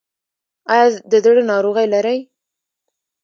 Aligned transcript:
ایا 0.71 0.85
د 1.11 1.13
زړه 1.23 1.43
ناروغي 1.51 1.85
لرئ؟ 1.93 2.19